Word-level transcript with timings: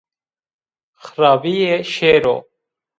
Xirabîye 1.05 1.71
şêro 1.93 2.35